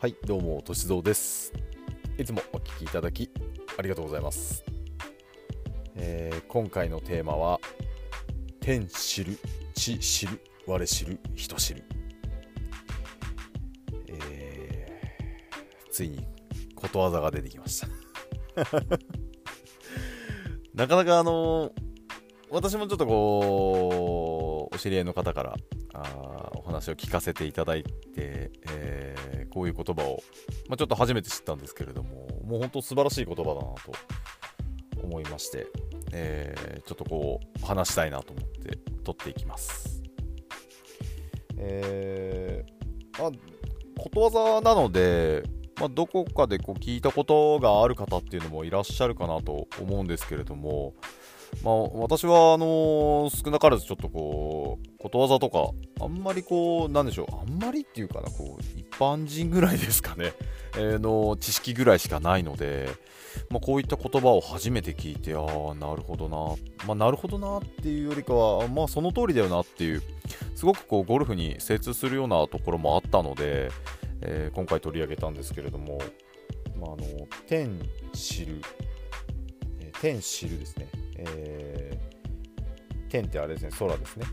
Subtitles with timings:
[0.00, 1.52] はいどうもとしぞうです。
[2.16, 3.30] いつもお聞きいただき
[3.76, 4.64] ありがとうございます、
[5.94, 7.60] えー今回のテーマは
[8.60, 9.36] 天知る
[9.74, 11.84] 地知る我知る人知る、
[14.08, 16.26] えーついに
[16.74, 17.88] ことわざが出てきました。
[20.72, 21.74] なかなかあの
[22.48, 25.56] 私もちょっとこうお知り合いの方から
[25.92, 27.90] あお話を聞かせていただいて、
[28.70, 30.22] えーこういう言葉を、
[30.68, 33.76] まあ、ちょっと初めて知ったんですけれどももう本当素晴らしい言葉だなと
[35.02, 35.66] 思いまして、
[36.12, 40.02] えーちょっとこう話したいなと思って取っていきます。
[41.56, 43.30] えーまあ、
[43.98, 45.42] ことわざなので、
[45.78, 50.94] まあ、どこかでこう聞いたことがある方っていうのもいらっしゃるかなと思うんですけれども、
[51.62, 55.70] まあ、私はあの少なからずちょっとこうことわざとか
[56.02, 60.32] あんまりこうなんでしょうあんまりっていうかなこう一般人ぐらいですかね、
[60.76, 62.88] えーの知識ぐらいしかないので、
[63.50, 65.40] まあ、こういった言葉を初めて聞いてあ
[65.72, 70.02] あなるほどな、まあ、なるほどなっていうよりかはまあその通りだよなっていう
[70.54, 73.70] すごくこうゴルフに精通するようなところもあったので、
[74.22, 75.98] えー今回取り上げたんですけれども、
[76.78, 77.78] まあ、あの天
[78.12, 78.60] 知る、
[79.80, 80.88] えー天知るですね、
[81.20, 84.26] えー天ってあれですね空ですね、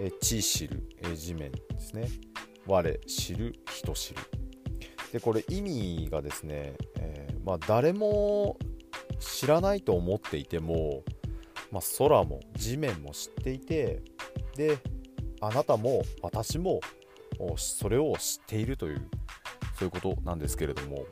[0.00, 2.08] えー地知る、えー地面ですね。
[2.66, 4.20] 我知る人知る。
[5.12, 8.56] でこれ意味がですね、えーまあ、誰も
[9.18, 11.02] 知らないと思っていても、
[11.70, 14.02] まあ、空も地面も知っていて
[14.56, 14.78] で
[15.40, 16.80] あなたも私も
[17.56, 19.08] それを知っているという
[19.78, 21.04] そういうことなんですけれども。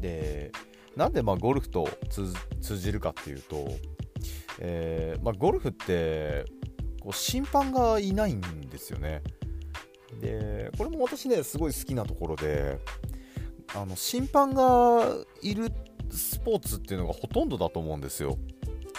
[0.00, 0.52] で
[0.96, 1.88] なんでまあゴルフと
[2.60, 3.68] 通じるかっていうと、
[4.58, 6.44] えーまあ、ゴルフって
[7.00, 9.22] こう審判がいないんですよね。
[10.20, 12.78] でこれも私ねすごい好きなところで
[13.74, 15.12] あの審判が
[15.42, 15.70] いる
[16.10, 18.38] スポーツっていうのがほとんどだと思うんですよ。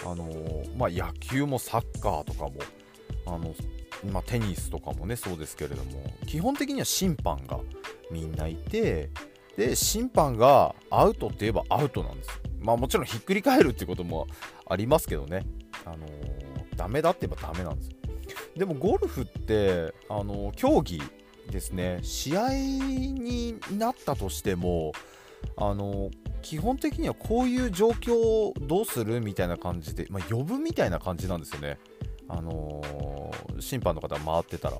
[0.06, 0.28] あの
[0.76, 2.52] まあ、野球もサッカーとかも
[3.26, 3.52] あの、
[4.12, 7.58] まあ、テニスとかもねそうですけれども基本的には審判が
[8.08, 9.10] みんないて
[9.58, 12.30] で審判がアウトって言えばアウトなんです
[12.60, 14.28] まあもちろんひっくり返るっていうことも
[14.70, 15.44] ありますけどね。
[15.84, 16.06] あの
[16.76, 17.90] ダメだって言えばダメなんです
[18.56, 21.02] でもゴルフってあの競技
[21.50, 21.98] ですね。
[22.02, 24.92] 試合になったとしても
[25.56, 26.10] あの
[26.42, 31.78] 基本的にはこういう状況をどうするみたいな感じで、まあ、呼ぶみたいな感じなんですよね、
[32.28, 32.82] あの
[33.58, 34.78] 審判の方が回ってたら。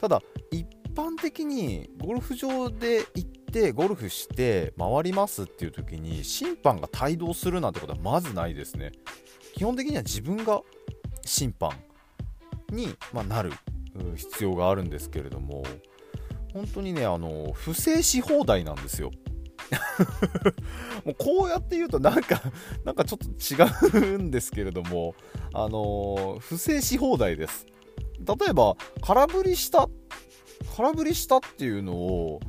[0.00, 0.22] ただ
[0.52, 8.92] 一般的にゴルフ場で行ってゴルフして回りますっていう時に審判が帯同するなんてことはまずないですね。
[9.54, 10.62] 基本的には自分が
[11.24, 11.72] 審判
[12.70, 13.52] に、まあなる
[14.14, 15.64] 必要があるんですけれども
[16.52, 19.10] 本当にねあの不正し放題なんですよ。
[21.04, 22.40] もうこうやって言うとなんか
[22.84, 25.14] なんかちょっと違うんですけれども
[25.52, 27.66] あの不正し放題です。
[28.20, 29.88] 例えば空振りした
[30.76, 32.40] 空振りしたっていうのを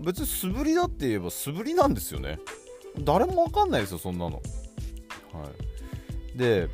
[0.00, 2.38] 別に素振りだって言えば素振りなんですよね。
[3.00, 4.36] 誰もわかんないですよそんなの。
[4.36, 4.40] は
[6.34, 6.38] い。
[6.38, 6.68] で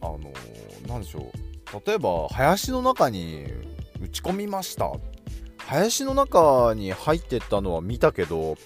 [0.00, 1.82] あのーなんでしょう。
[1.86, 3.46] 例えば林の中に
[4.02, 4.90] 打ち込みました。
[5.58, 8.56] 林の中に入ってったのは見たけど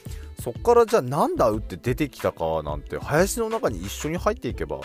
[0.42, 4.80] そっからじゃあなんだ打って出てきたかなんて林の中に一緒に入っていけば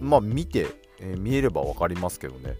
[0.00, 0.66] まあ見て、
[1.00, 2.56] えー見えれば分かりますけどね。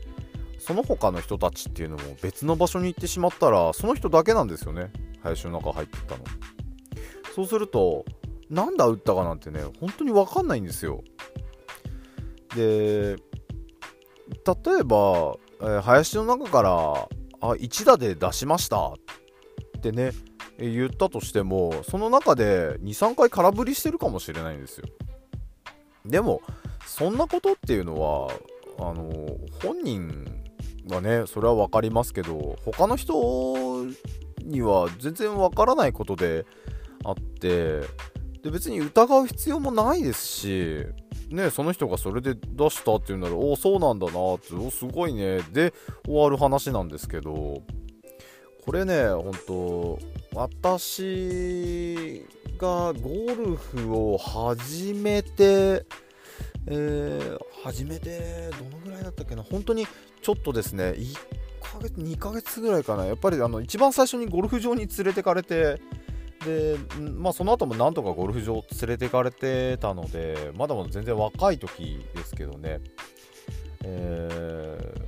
[0.64, 4.90] その他の人たちっていうのも別の場所に行ってしまったらその人だけなんですよね。
[5.22, 6.24] 林の中入ってったの。
[7.34, 8.06] そうすると
[8.48, 11.04] なんだ打ったかなんてね本当に分かんないんですよ。
[12.56, 17.08] で例えば、えー林の中からあ
[17.40, 18.88] 1打で出しました。
[18.88, 20.12] ってね
[20.58, 24.86] 言ったとしてもその中で23回空振りしてるかもしれないんですよ。
[26.06, 26.40] でも
[26.86, 28.30] そんなことっていうのは
[28.78, 29.10] あの
[29.62, 30.43] 本人
[30.88, 33.86] はねそれは分かりますけど他の人
[34.44, 36.46] には全然分からないことで
[37.04, 37.80] あって
[38.42, 40.86] で別に疑う必要もないですし
[41.30, 45.72] ね、その人がそれで出したっていうならおおそうなんだなっておすごいねで
[46.04, 47.62] 終わる話なんですけど
[48.64, 49.98] これね本当
[50.34, 52.24] 私
[52.58, 55.86] がゴルフを始めて、
[56.66, 59.86] えー始めてどのぐらいだったっけな本当に
[60.24, 61.14] ちょっとですね1
[61.60, 63.04] ヶ月2ヶ月ぐらいかな。
[63.04, 65.80] やっぱりあの一番最初にゴルフ場に連れてかれて
[66.44, 72.80] で、んまあ、その後もなんとかゴルフ場連れてかれてたのでまだまだ全然若い時ですけどね、
[73.84, 75.04] えー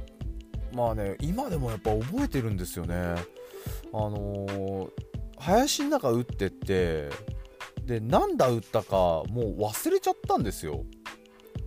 [0.76, 2.94] まあね今でもやっぱ覚えてるんですよね。
[2.94, 4.90] あのー、
[5.38, 7.08] 林の中打ってって
[7.86, 10.84] でなんだ打ったかもう忘れちゃったんですよ。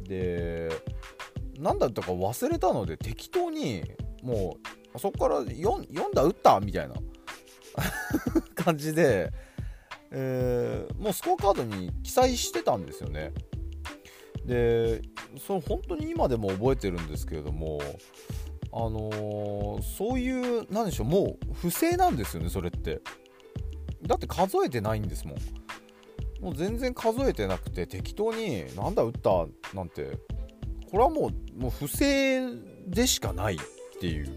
[0.04, 0.70] で
[1.60, 3.84] なんだったか忘れたので適当に
[4.24, 4.58] も
[4.96, 6.60] うそこから 4, 4打打った？
[6.60, 6.96] みたいな。
[8.56, 9.32] 感じで、
[10.12, 13.32] えー、もうスコアカードに記載してたんですよね。
[14.46, 15.02] で
[15.46, 17.80] その本当に今でも覚えてるんですけれども
[18.72, 23.02] あのー、そういうなんでしょうもう不正なんですよねそれって。
[24.02, 25.38] だって数えてないんですもん。
[26.42, 29.46] もう全然数えてなくて適当になんだ打った？
[29.76, 30.18] なんて
[30.92, 32.42] これはもうもう不正
[32.88, 33.58] でしかないっ
[34.00, 34.28] ていう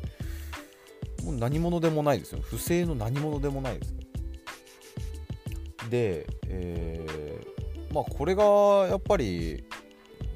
[1.24, 2.40] もう何者でもないですよ。
[2.42, 3.94] 不正の何者でもないです。
[5.88, 8.44] で、えー、まあこれが
[8.88, 9.64] やっぱり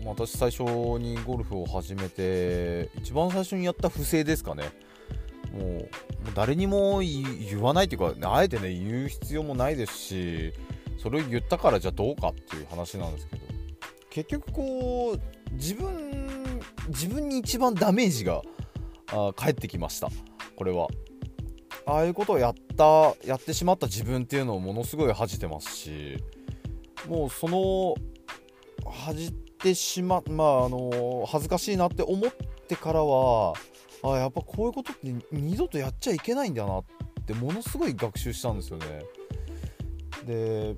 [0.05, 4.65] 私最初にゴルフを始めて一番最初にやった不正ですかね。
[5.53, 5.89] もう
[6.35, 10.53] 誰にも言わないっていうかあえてね言う必要もないですし
[10.99, 13.43] それを言ったからじゃあどうかっていう話なんですけど
[14.11, 15.21] 結局こう
[15.53, 18.43] 自分自分に一番ダメージが
[19.09, 20.09] あ返ってきました。
[20.57, 20.89] これは。
[21.89, 26.17] ああいうことをやったやってしまった自分っていうのをものすごい恥じてますし
[27.09, 27.95] もうその
[28.91, 32.31] 恥じてしままああの恥ずかしいなって思っ
[32.69, 33.55] てからは
[34.03, 36.85] あやっぱこういうことって二度とやっちゃいけないんだなっ
[37.25, 39.05] てものすごい学習したんですよね。
[40.25, 40.75] で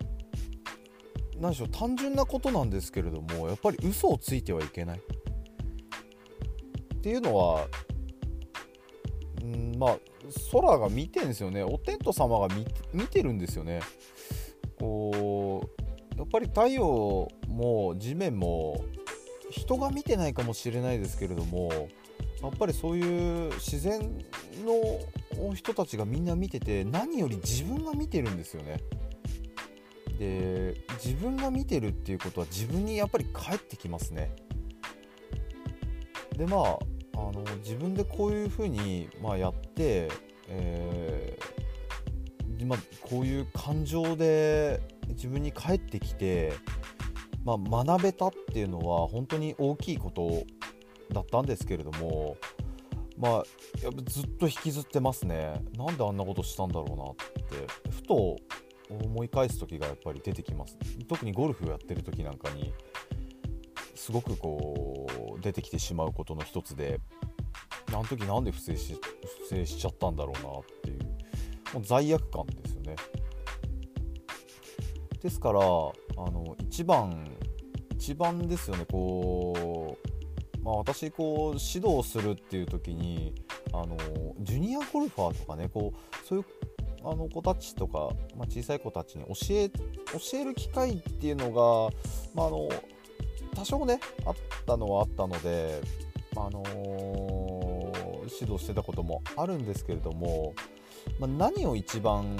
[1.40, 4.98] 何でしょう単純なことなんですけれどもやっぱり嘘をついてはいけない。
[4.98, 7.68] っていうのは
[9.44, 9.98] んまあ
[10.52, 11.62] 空が見てるんですよね。
[11.62, 12.48] お天道様が
[12.92, 13.80] 見てるんですよね。
[14.78, 15.68] こ
[16.16, 18.84] うやっぱり太陽も地面も
[19.50, 21.70] 人が見てないかもしれないですけれども
[22.42, 24.00] やっぱりそういう自然
[24.64, 28.78] の人たちがみんな見てて何より自分が見てるんですよね。
[30.18, 30.74] で
[31.04, 34.34] 自分が見てるっていうことは自分にやっぱり返ってきますね。
[36.36, 36.78] でまあ
[37.14, 40.08] あの自分でこういうふうに、まあ、やって、
[40.48, 46.52] えーまあ、こういう感情で自分に返ってきて、
[47.44, 50.44] まあ、学べたっていうのは本当に大きいこと
[51.12, 52.36] だったんですけれども
[53.16, 53.32] まあ
[53.82, 55.60] やっぱずっと引きずってますね。
[55.76, 57.90] なんであんなことしたんだろうなって。
[57.90, 58.36] ふと
[58.90, 60.76] 思い返す時がやっぱり出てきます。
[61.08, 62.72] 特にゴルフをやってる時なんかに
[63.94, 65.06] すごくこ
[65.36, 67.00] う出てきてしまうことの一つで
[67.88, 68.98] あの時なんで不正し
[69.42, 70.98] 不正しちゃったんだろうなっていう
[71.74, 72.96] もう罪悪感ですよね。
[75.20, 77.28] ですからあの一番
[77.92, 78.86] 一番ですよね。
[78.90, 79.98] こ
[80.56, 83.34] う、まあ、私こう指導するっていう時に
[83.72, 83.96] あの
[84.40, 86.44] ジュニアゴルファーとかねこうそういう
[87.10, 91.94] あの子たちとか、まあ、小さい子たちに教え教える機会っていうのが、
[92.34, 92.68] まあ、あの
[93.54, 94.34] 多少ねあっ
[94.66, 95.80] たのはあったので、
[96.36, 100.52] あのー、指導してたこともあるんですけれども、
[101.18, 102.36] まあ、何を一番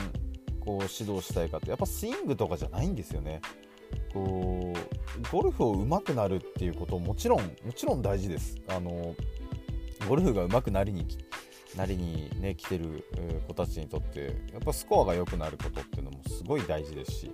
[0.61, 3.41] こう指導したいかってやっぱスイングとかじゃないんですよね。
[4.13, 8.57] こうゴルフを上手くなるっていうこともちろんもちろん大事です。
[8.69, 9.15] あの
[10.07, 11.07] ゴルフが上手くなりに
[11.79, 13.05] なりにね来てる
[13.47, 17.31] 子たちにとってやっぱスコアが良くなることっていうのもすごい大事ですし、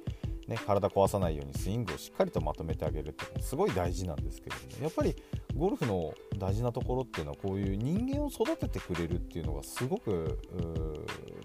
[0.46, 5.16] ね、体壊さないようにスイングをしっかりとまとめてあげるってすごい大事なんですけれどもやっぱり
[5.56, 10.38] ゴルフの大事なところっていうのはこういう人間を育ててくれるっていうのがすごく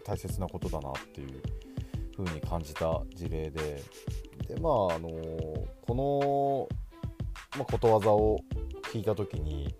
[0.05, 1.41] 大切なことだなっていう
[2.17, 3.81] 風に感じた事例で
[4.47, 5.09] でまああの
[5.87, 6.67] こ
[7.53, 8.39] の、まあ、ことわざを
[8.91, 9.73] 聞いた時に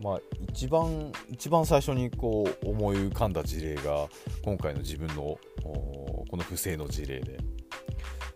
[0.00, 4.08] まあ、一番一番最初にこう思い浮かんだ事例が
[4.42, 7.38] 今回の自分のこの不正の事例で。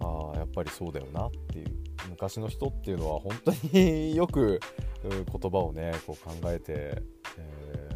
[0.03, 1.67] ああやっぱりそうだよなっていう
[2.09, 4.59] 昔の人っていうのは本当によく
[5.03, 7.03] 言葉をねこう考えて、
[7.37, 7.89] え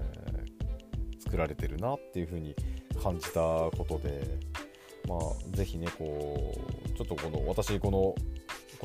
[1.18, 2.54] ー、作られてるなっていう風に
[3.02, 4.38] 感じたことで。
[5.06, 5.18] まあ
[5.52, 6.54] 是非ねこ
[6.86, 8.14] うちょっとこの私この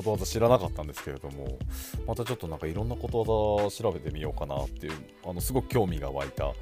[0.00, 1.58] ことわざ知らなかったんですけれども
[2.06, 3.20] またちょっとなんかいろんなこと
[3.62, 4.92] わざ調べてみようかなっていう
[5.24, 6.52] あのすごく興味が湧いたあ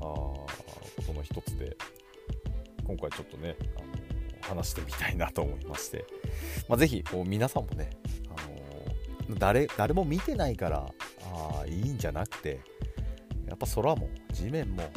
[0.00, 0.48] こ
[1.06, 1.76] との一つで
[2.84, 6.06] 今回ちょっとねあの話してみたいなと思いまして、
[6.68, 7.90] まあ、ぜひこう皆さんもね、
[8.28, 10.86] あの誰誰も見てないから
[11.32, 12.60] あいいんじゃなくて
[13.46, 14.88] やっぱ空も地面も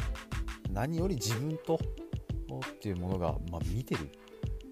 [0.72, 4.10] 何より自分とっていうものが、まあ、見てる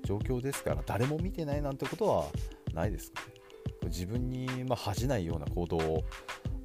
[0.04, 2.24] 状況ですから誰も見てないなんてことは
[2.74, 3.34] ないですかね。
[3.86, 5.78] 自分に、ま恥じないような行動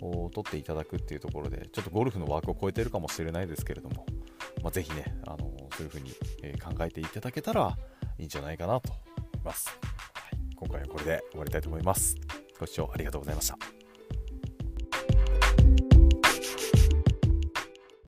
[0.01, 4.05] をとっていただくっていうところでちょっとゴルフの枠を超えてるかもしれないですけれども、
[4.61, 5.37] まあ、ぜひねあの
[5.75, 7.77] そういう風に、え考えていただけたら
[8.19, 9.75] いいんじゃないかなと思います、は
[10.35, 12.15] い、今回はこれで終わりたいと思います。
[12.59, 13.72] ご視聴ありがとうございました。